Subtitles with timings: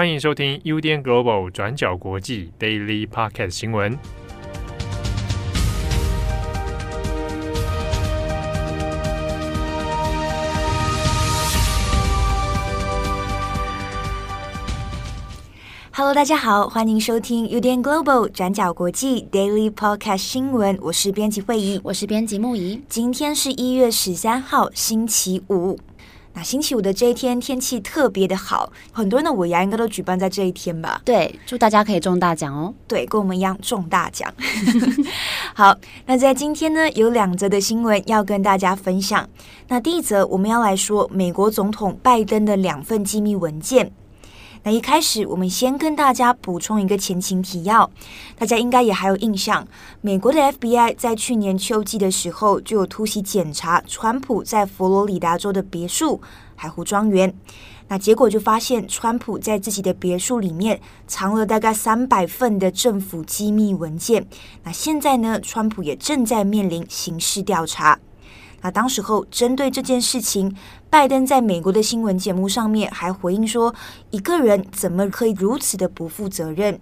[0.00, 3.98] 欢迎收听 UDN Global 转角国际 Daily Podcast 新闻。
[15.92, 20.78] Hello，大家好，欢迎收听 UDN Global 转角国际 Daily Podcast 新闻。
[20.80, 22.82] 我是编辑会议，我是编辑木仪。
[22.88, 25.78] 今天是一月十三号，星期五。
[26.40, 31.02] 那星期五的这一天天气特别的好，很多人的尾牙应该都举办在这一天吧？
[31.04, 32.72] 对，祝大家可以中大奖哦！
[32.88, 34.32] 对，跟我们一样中大奖。
[35.52, 39.28] 好，那在今天呢，有两则的新闻要跟大家分享。
[39.68, 43.92] 那第一则，我们要来说美国总统拜登的两份机密文件。
[44.62, 47.90] 那一开始，我们先跟大家补充一个前情提要，
[48.36, 49.66] 大家应该也还有印象，
[50.02, 56.20] 美国的 FBI 在去年秋季的时候就有突袭检查川普在佛罗里达州的别墅
[56.56, 57.34] 海湖庄园，
[57.88, 64.26] 那结果就发现川普在自己的别墅里面藏了大概三百份的政府机密文件，
[64.64, 67.98] 那现在呢，川普也正在面临刑事调查。
[68.62, 70.54] 那当时候，针对这件事情，
[70.90, 73.74] 拜登在美国的新闻节目上面还回应说
[74.10, 76.78] ：“一个人怎么可以如此的不负责任？”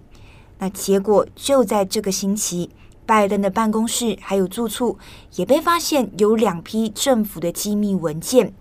[0.59, 2.69] 那结果就在这个星期，
[3.05, 4.97] 拜登的办公室还有住处
[5.35, 8.53] 也被发现有两批政府的机密文件。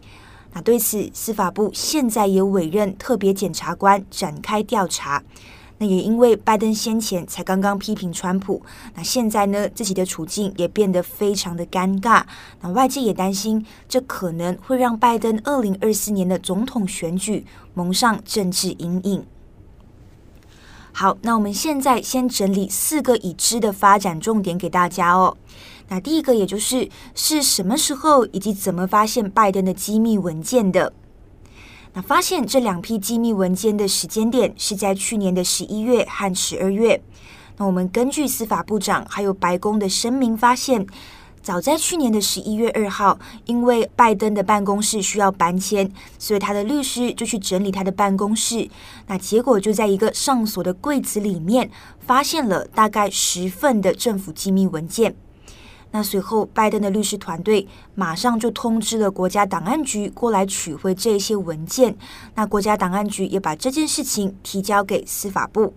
[0.52, 5.22] 那对此，司法部现在也委任特别检察官展开调查。
[5.78, 8.60] 那也因为拜登先前才刚刚批评川普，
[8.94, 12.24] 那现在呢，自己的处境也变得非常的尴尬。
[12.60, 19.24] 那外界也担心，这可能会让拜登二零二四年的总统选举蒙上政治阴影。
[20.92, 25.36] 好，那我们现在先整理四个已知的发展重点给大家哦。
[25.88, 30.92] 那第一个，也就是是什么时候以及怎么发现拜登的机密文件的？
[32.02, 37.00] 发现这两批机密文件的时间点是在去年的十一月和十二月。
[37.56, 40.86] 那我们根据司法部长还有白宫的声明发现，
[41.42, 48.68] 早在去年的十一月二号，因为拜登的办公室需要搬迁，所以他的律师就去整理他的办公室。
[49.06, 55.16] 那结果就在一个上锁的柜子里面，发现了大概十份的政府机密文件。
[55.90, 61.96] 那随后，拜登的律师团队马上就通知了国家档案局过来取回这些文件。
[62.34, 65.72] 那国家档案局也把这件事情提交给司法部。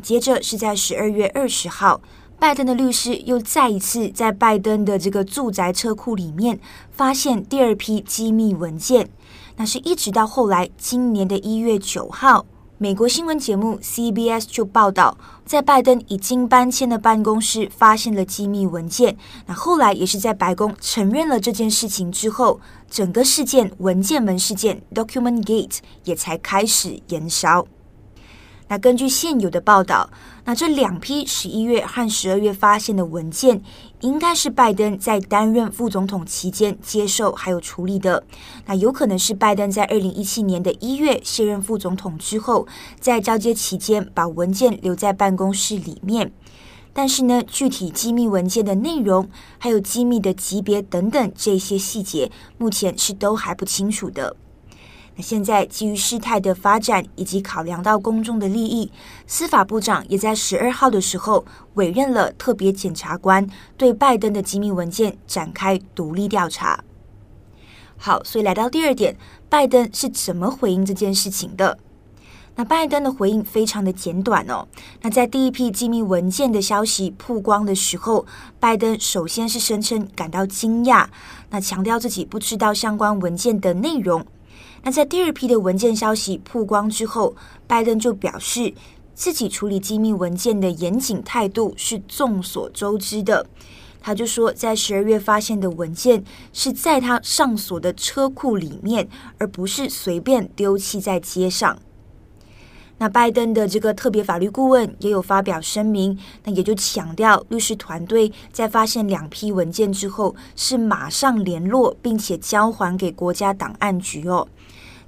[0.00, 2.00] 接着是在十二月二十号，
[2.38, 6.60] 拜登的律师又再一次在拜登的这个住宅车库里面
[6.92, 9.10] 发现第二批机密文件。
[9.56, 12.46] 那是一直到后来今年的一月九号。
[12.80, 19.16] 美国新闻节目 CBS 就报道，在拜登已经搬迁的办公室发现了机密文件。
[19.46, 27.66] 那后来也是在白宫承认了这件事情之后，整个事件文件门事件 Document Gate 也才开始延烧。
[28.68, 30.10] 那根据现有的报道，
[30.44, 33.60] 那这两批十一月和十二月发现的文件，
[34.00, 38.24] 应该是拜登在担任副总统期间接受还有处理的。
[38.66, 42.66] 那有可能是拜登在二零一七年的一月卸任副总统之后，
[43.00, 46.32] 在交接期间把文件留在办公室里面。
[46.92, 49.28] 但是呢，具体机密文件的内容，
[49.58, 54.34] 还有机密的级别等等这些细节，目前是都还不清楚的。
[55.22, 58.90] 现在基于事态的发展以及考量到公众的利益，
[59.26, 63.46] 司法部长也在十二号的时候委任了特别检察官，
[63.76, 66.84] 对拜登的机密文件展开独立调查。
[67.96, 69.16] 好，所以来到第二点，
[69.48, 71.78] 拜登是怎么回应这件事情的？
[72.54, 74.66] 那拜登的回应非常的简短哦。
[75.02, 78.26] 那在第一批机密文件的消息曝光的时候，
[78.58, 81.06] 拜登首先是声称感到惊讶，
[81.50, 84.24] 那强调自己不知道相关文件的内容。
[84.82, 87.34] 那在第二批的文件消息曝光之后，
[87.66, 88.72] 拜登就表示
[89.14, 93.46] 自己处理机密文件的严谨态度是众所周知的。
[94.00, 96.22] 他就说，在十二月发现的文件
[96.52, 99.08] 是在他上锁的车库里面，
[99.38, 101.76] 而不是随便丢弃在街上。
[102.98, 114.46] 那拜登的这个特别法律顾问也有发表声明，那也就强调律师团队在发现两批文件之后，是马上联络并且交还给国家档案局哦。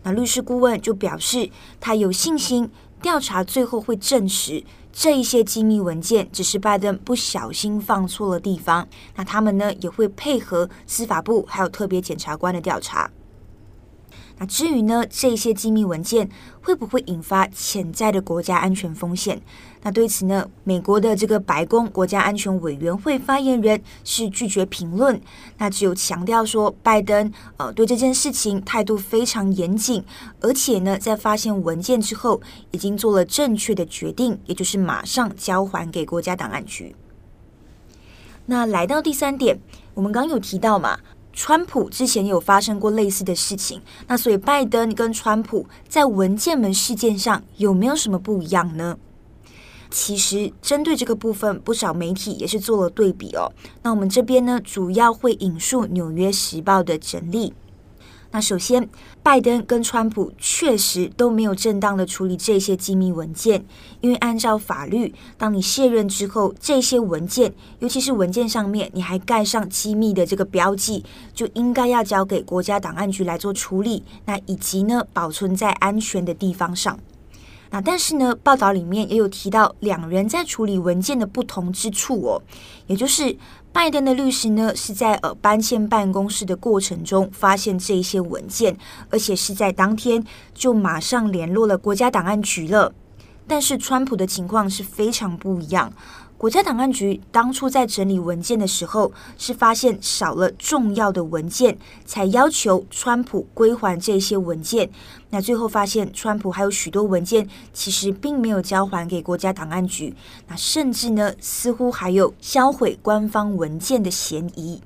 [0.02, 1.50] 那律师顾问就表示，
[1.81, 2.70] 他有信心
[3.02, 8.87] 调查最后会证实这一些机密文件只是拜登不小心放错了地方。
[9.16, 13.10] 那他们呢也会配合司法部还有特别检察官的调查。
[14.40, 16.26] 那至于呢，这些机密文件
[16.62, 19.38] 会不会引发潜在的国家安全风险？
[19.82, 25.20] 那对此呢，美国的这个白宫国家安全委员会发言人是拒绝评论。
[25.58, 30.02] 那只有强调说，拜登呃对这件事情态度非常严谨，
[30.40, 32.40] 而且呢，在发现文件之后，
[32.70, 36.96] 已经做了正确的决定，也就是马上交还给国家档案局。
[38.46, 39.60] 那来到第三点，
[39.92, 40.98] 我们刚有提到嘛。
[41.32, 48.98] 川普之前有发生过类似的事情，那所以拜登跟川普在文件门事件上有没有什么不一样呢？
[49.90, 53.50] 其实针对这个部分，不少媒体也是做了对比哦。
[53.82, 57.52] 那我们这边呢，主要会引述《纽约时报》的整理。
[58.32, 58.88] 那首先，
[59.22, 63.64] 拜登跟川普确实都没有正当的处理这些机密文件，
[64.00, 71.04] 因为按照法律，当你卸任之后，这些文件，尤其是文件上面你还盖上机密的这个标记，
[71.34, 76.98] 就应该要交给国家档案局来做处理，那以及呢，保存在安全的地方上。
[77.70, 82.43] 那但是呢，报道里面也有提到两人在处理文件的不同之处哦，
[82.88, 83.37] 也就是
[83.72, 88.76] 拜登的律师呢是在呃搬迁办公室的过程中发现这些文件，
[89.08, 92.93] 而且是在当天就马上联络了国家档案局了。
[93.46, 95.93] 但是川普的情况是非常不一样。
[96.40, 101.76] 国家档案局当初在整理文件的时候，是发现少了重要的文件，
[102.06, 104.88] 才要求川普归还这些文件。
[105.28, 110.14] 那最后发现，川普还有许多文件其实并没有交还给国家档案局，
[110.48, 114.81] 那甚至呢，似乎还有销毁官方文件的嫌疑。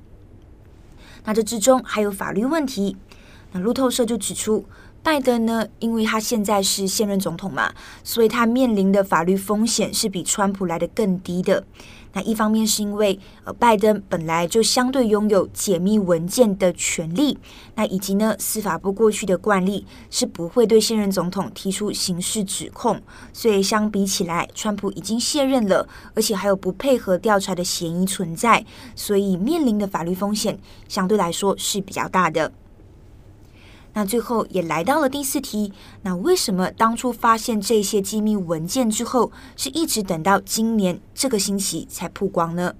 [1.23, 2.97] 那这之中还有法律问题。
[3.53, 4.65] 那路透社就指出。
[5.05, 7.71] 拜登呢，因为他现在是现任总统嘛，
[8.03, 11.63] 所以他面临的法律风险是比川普来得更低的。
[12.13, 17.37] 那一方面是因为，呃，拜登本来就相对拥有解密文件的权利，
[17.75, 22.99] 那以及呢，司法部过去的惯例是不会对现任总统提出刑事指控，
[23.31, 28.65] 所以相比起来，川普已经卸任了，而且还有不配合调查的嫌疑存在，
[28.95, 30.57] 所以面临的法律风险
[30.87, 32.51] 相对来说是比较大的。
[33.95, 42.75] 那最后也来到了第四题，那为什么当初发现这些机密文件之后，是一直等到今年这个星期才曝光呢？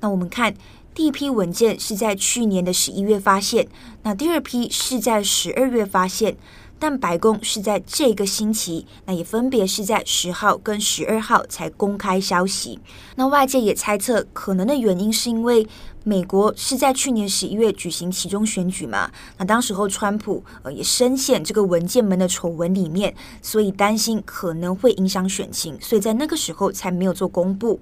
[0.00, 0.52] 那我们看
[0.92, 3.68] 第一批文件是在去年的十一月发现，
[4.02, 6.36] 那第二批是在十二月发现。
[6.76, 12.78] 但白宫是在这个星期，那也分别是在十号跟十二号才公开消息。
[13.14, 15.66] 那外界也猜测，可能的原因是因为
[16.04, 27.80] 美国是在去年十一月举行其中选举嘛，那当时候川普呃也深陷这个文件门的丑闻里面，所以担心可能会影响选情，所以在那个时候才没有做公布。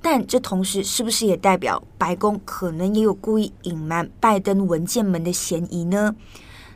[0.00, 6.14] 但这同时是不是也代表白宫可能也有故意隐瞒拜登文件门的嫌疑呢？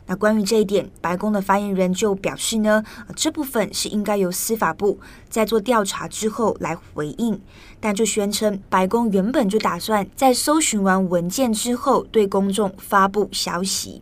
[0.07, 2.83] 那关于这一点，白宫的发言人就表示呢，
[3.15, 4.99] 这部分是应该由司法部
[5.29, 7.39] 在做调查之后来回应，
[7.79, 14.01] 但就宣称白宫原本就打算在搜寻完文件之后对公众发布消息。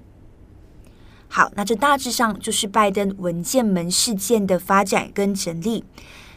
[1.27, 5.83] 好，那这大致上就是拜登文件门事件的发展跟整理。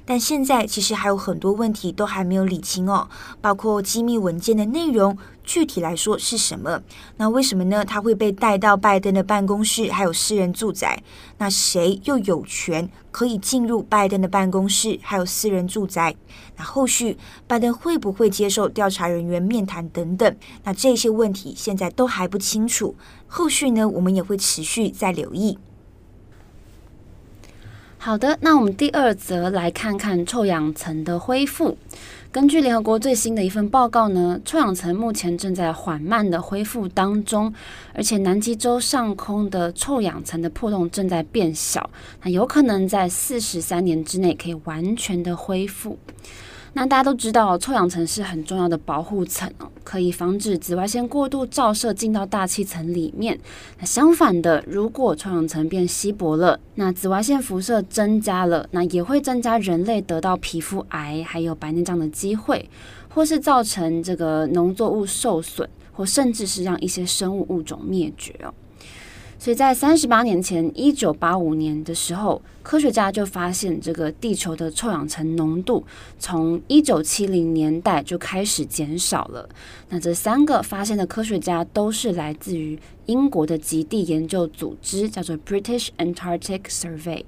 [0.08, 3.06] 但现在其实还有很多问题都还没有理清哦，
[3.42, 6.80] 包括机密文件的内容具体来说是什么？
[7.18, 7.84] 那为什么呢？
[7.84, 11.02] 它会被带到拜登的办公室还有私人住宅？
[11.36, 16.16] 那谁又有权可以进入拜登的办公室还有私人住宅？
[16.56, 20.36] 那后续拜登会不会接受调查人员面谈等等？
[20.64, 22.96] 那这些问题现在都还不清楚。
[23.26, 25.58] 后续呢，我们也会持续再留意。
[28.00, 31.76] 好的，那我们第二则来看看臭氧层的恢复。
[32.30, 37.52] 根据联合国最新的一份报告呢，臭氧层目前正在缓慢的恢复当中，
[37.92, 41.90] 而且南极洲上空的臭氧层的破洞正在变小，
[42.22, 45.98] 那有可能在四十三年之内可以完全的恢复。
[46.80, 53.36] 那大家都知道，臭氧层是很重要的保护层哦，可以防止紫外线过度照射进到大气层里面。
[53.80, 62.70] 那相反的，如果臭氧层变稀薄了，那紫外线辐射增加了，那也会增加人类得到皮肤癌还有白内障的机会，
[63.12, 68.54] 或是造成这个农作物受损，或甚至是让一些生物物种灭绝哦。
[69.38, 75.84] 所以在三十八年前，一九八五年的时候，科学家就发现这个地球的臭氧层浓度
[76.18, 79.48] 从一九七零年代就开始减少了。
[79.90, 82.76] 那这三个发现的科学家都是来自于
[83.06, 87.22] 英国的极地研究组织，叫做 British Antarctic Survey。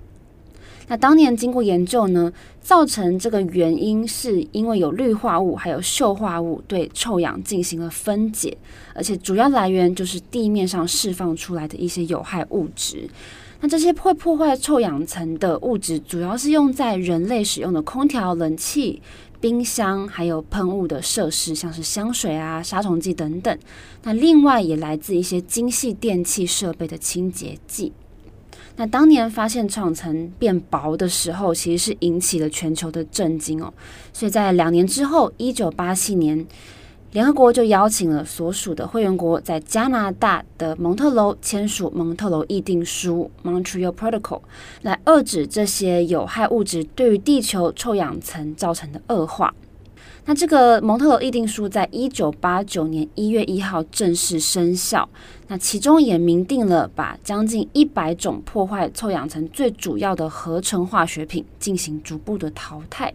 [0.91, 8.59] 那当年经过研究呢，造成这个原因是因为有氯化物还有溴化物对臭氧进行了分解，
[8.93, 13.09] 而且主要来源就是地面上释放出来的一些有害物质。
[13.61, 19.01] 那这些会破坏臭氧层的物质，主要是用在人类使用的空调、冷气、
[19.41, 23.57] 冰箱，还有喷雾的设施，像是香水啊、杀虫剂等等。
[24.03, 27.93] 那另外也来自一些精细电器设备的清洁剂。
[28.77, 33.73] 那当年发现臭氧层变薄的时候，其实是引起了全球的震惊哦。
[34.13, 36.47] 所以在两年之后，一九八七年，
[37.13, 44.41] 联合国就邀请了所属的会员国在加拿大的蒙特娄签署蒙特娄议定书 （Montreal Protocol）
[44.83, 49.55] 来遏制这些有害物质对于地球臭氧层造成的恶化。
[50.27, 55.09] 那这个蒙特尔议定书在一九八九年一月一号正式生效。
[55.49, 63.13] 那其中也明定了把将近一百种破坏臭氧层最主要的合成化学品进行逐步的淘汰。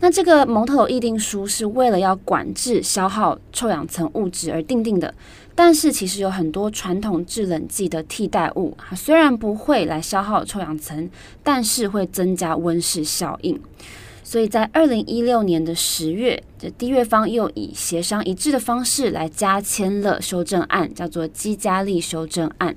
[0.00, 5.14] 那这个蒙特尔议定书是为了要管制消耗臭氧层物质而订定的。
[5.54, 11.08] 但是其实有很多传统制冷剂的替代物，它虽然不会来消耗臭氧层，
[11.44, 13.60] 但是会增加温室效应。
[14.26, 22.74] 所以在二零一六年的十月，这缔约方又以协商一致的方式来加签了修正案，叫做基加利修正案。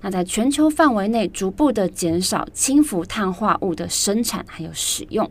[0.00, 5.30] 那在全球范围内逐步的减少氢氟碳化物的生产还有使用。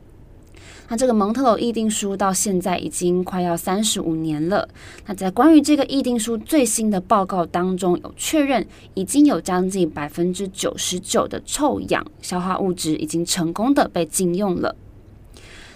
[0.87, 4.69] 那这个蒙特娄议定书到现在已经快要三十五年了。
[5.05, 14.73] 那在关于这个议定书最新的报告当中，有确认已经有将近百分之九十九的臭氧消化物质已经成功的被禁用了。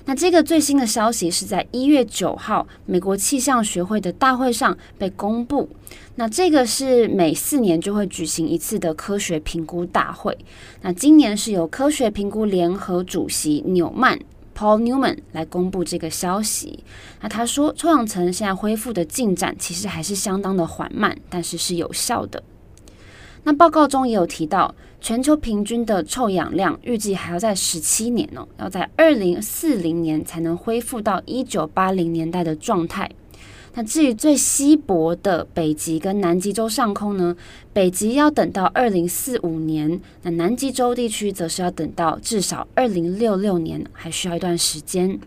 [0.05, 5.69] 那这个最新的消息是在一月九号美国气象学会的大会上被公布。
[6.15, 10.37] 那这个是每四年就会举行一次的科学评估大会。
[10.81, 14.19] 那今年是由科学评估联合主席纽曼
[14.55, 16.83] （Paul Newman） 来公布这个消息。
[17.21, 22.43] 那他说，臭氧层现在恢复的进展其实还是相当的缓慢，但是是有效的。
[23.43, 33.09] 那报告中也有提到，全球平均的臭氧量预计还要在十七年哦，要在二零四零年才能恢复到一九八零年代的状态。
[33.73, 37.35] 那至于最稀薄的北极跟南极洲上空呢？
[37.71, 45.17] 北极要等到二零四五年，那南极洲地区则是要等到至少二零六六年，还需要一段时间。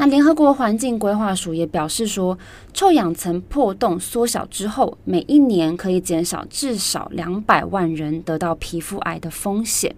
[0.00, 2.38] 那联合国环境规划署也表示说，
[2.72, 9.96] 臭氧层破洞缩小之后，每一年可以减少至少两百万人得到皮肤癌的风险。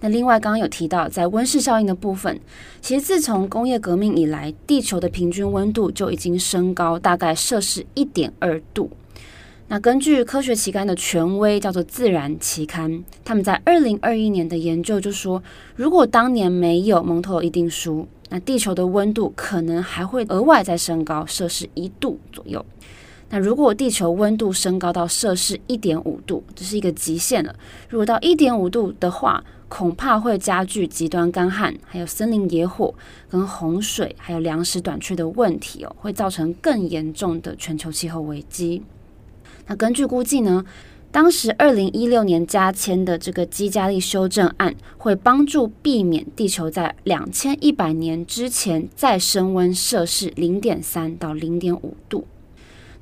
[0.00, 2.40] 那另外，刚刚有提到，在温室效应的部分，
[2.80, 8.90] 其实自从工业革命以来，地球的平均温度就已经升高大概摄氏一点二度。
[9.72, 15.40] 那根据科学期刊的权威叫做《自然》期刊，他们在二零二一年的研究就说，
[15.76, 22.66] 如果当年没有蒙特娄议定书，那地球的温度可能还会额外再升高摄氏一度左右。
[23.28, 27.54] 那如果地球温度升高到摄氏一点五度，这是一个极限了。
[27.88, 32.92] 如果到一点五度的话，恐怕会加剧极端干旱，还有森林野火、
[33.28, 38.82] 跟洪水，还有粮食短缺的问题哦，会造成更严重的全球气候危机。
[39.70, 40.64] 那根据估计呢，
[41.12, 52.26] 当时二零一六年加签的这个基加利修正案，会帮助避免地球在两千一百年之前再升温摄氏零点三到零点五度。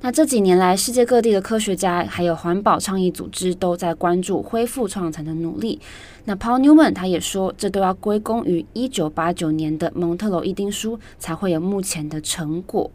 [0.01, 5.79] 那这几年来，世界各地的科学家还有环保倡议组织都在关注恢复臭氧层的努力。
[6.25, 12.91] 那 Paul Newman 他也说，这都要归功于一九八九年的蒙特罗议定书，才会有目前的成果。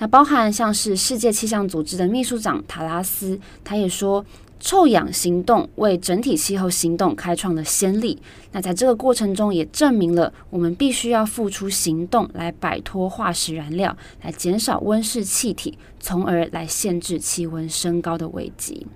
[0.00, 4.24] 那包含像是世界气象组织的秘书长塔拉斯，他也说，
[4.58, 8.18] 臭氧行动为整体气候行动开创了先例。
[8.52, 18.86] 那在这个过程中，也证明了我们必须要付出行动来摆脱化石燃料，来减少温室气体，从而来限制气温升高的危机。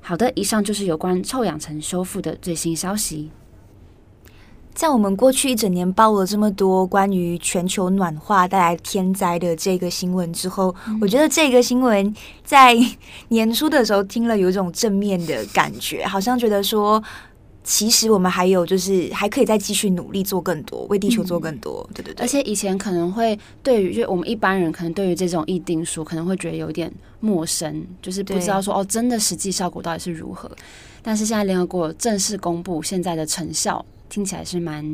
[0.00, 3.30] 好的，以上就是有关臭氧层修复的最新消息。
[4.78, 12.76] 在我们过去一整年报了这么多关于全球暖化带来天灾的这个新闻之后，嗯，我觉得这个新闻在
[13.26, 17.02] 年初的时候听了有一种正面的感觉，好像觉得说，
[17.64, 21.84] 其实我们还有就是还可以再继续努力做更多，为地球做更多。
[21.90, 22.24] 嗯、对对对。
[22.24, 30.48] 而且以前可能会对于就我们一般人可能对于这种议定书可能会觉得有点陌生，就是不知道说哦，真的实际效果到底是如何。
[31.02, 33.84] 但是现在联合国正式公布现在的成效。
[34.08, 34.84] 听起来是蛮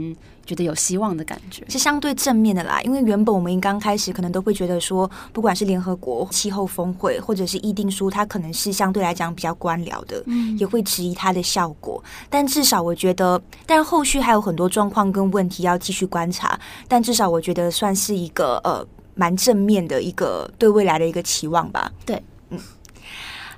[0.44, 2.80] 觉得有希望的感觉，是相对正面的啦。
[2.82, 12.02] 因为原本我们刚开始可能都会觉得说，不管是联合国气候峰会或者是议定书，它可能是相对来讲比较官僚的，嗯，也会质疑它的效果。
[12.28, 16.58] 但至少我觉得，但后续还有很多状况跟问题要继续观察。
[16.88, 21.90] 但至少我觉得算是一个呃蛮正面的一个对未来的一个期望吧。
[22.04, 22.22] 对。
[22.50, 22.58] 嗯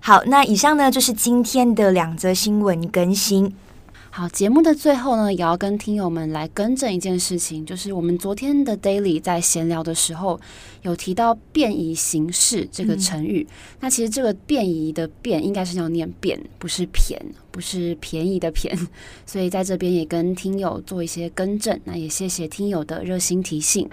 [0.01, 3.53] 好，那以上呢就是今天的两则新闻更新。
[4.17, 10.41] 好，节目的最后呢，也要跟听友们来更正一件事情，就是我们昨天的 Daily 在闲聊的时候
[10.81, 13.47] 有提到“变移形式”这个成语。
[13.47, 17.21] 嗯、那其实这个“变移”的“变”应该是要念“变”，不是“便”，
[17.53, 18.75] 不是便宜的“便”。
[19.27, 21.79] 所以在这边也跟听友做一些更正。
[21.85, 23.87] 那也谢谢听友的热心提醒。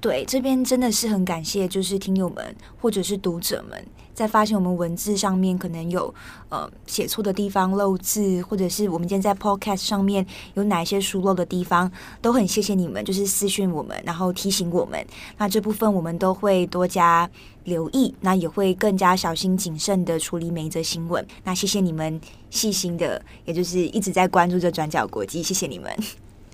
[0.00, 3.84] 对，这边真的是很感谢，就是听友们或者是读者们。
[4.20, 6.14] 在发现我们文字上面可能有
[6.50, 15.02] 呃写错的地方、漏字，或者是我们今天在 Podcast 上面有哪一些疏漏的地方，都很谢谢你们，就是私讯我们，然后提醒我们。
[15.38, 17.30] 那这部分我们都会多加
[17.64, 21.26] 留意，那也会更加小心谨慎的处理每一则新闻。
[21.44, 25.90] 那谢谢你们细心的，也就是一直在关注着转角国际，谢谢你们。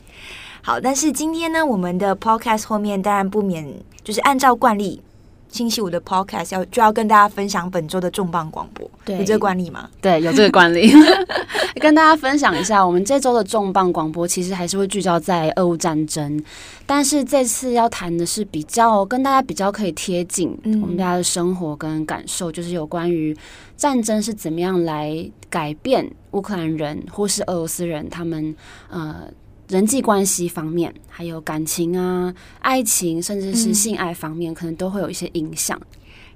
[0.63, 3.69] 好，但是今天呢，我们的 Podcast 后面当然不免
[4.05, 5.03] 就是按照惯例。
[5.49, 9.89] 星期五的 podcast 要就要跟大家分享本周的重磅广播，对，有这个惯例吗？
[10.01, 10.93] 对，有这个惯例。
[11.81, 16.43] 跟大家分享一下，我们这周的重磅广播其实还是会聚焦在俄乌战争，
[16.87, 23.37] 但是这次要谈的是比较跟大家比较可以贴近我们大家的生活跟感受，嗯、就是有关于
[23.77, 28.55] 战争是怎么样来改变乌克兰人或是俄罗斯人他们
[28.89, 29.29] 呃。
[29.69, 35.81] 人际关系方面，还有感情啊、爱情，甚至是性爱方面，嗯、可能都会有一些影响。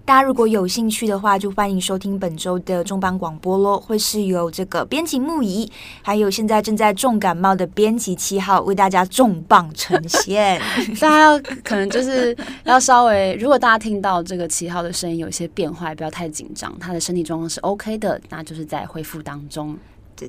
[0.04, 3.78] 大家如果有兴趣的话，就欢迎收听本周的重磅广播喽。
[3.78, 5.70] 会是由这个编辑木仪，
[6.02, 10.60] 还有现在正在重感冒的编辑七号为大家重磅呈现。
[10.98, 19.78] 大家要可能就是要稍微，如果大家听到这个七号的声音有一些变化，不要太紧张，他的身体状况是 OK 的，那就是在恢复当中。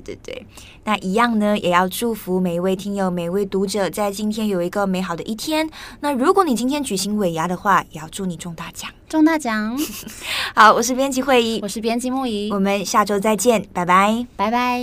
[0.00, 0.46] 对对，
[0.84, 5.68] 那一样呢，也要祝福每一位听友、每一位读者，在今天有一个美好的一天。
[6.00, 9.78] 那如果你今天举行尾牙的话，也要祝你中大奖，中大奖。
[10.56, 14.80] 好，我是编辑慧仪，我是编辑木仪，我们下周再见，拜拜，拜拜。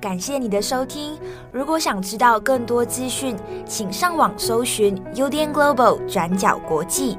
[0.00, 1.16] 感谢你的收听，
[1.52, 7.18] 如果想知道更多资讯，请上网搜寻 UDN Global 转角国际。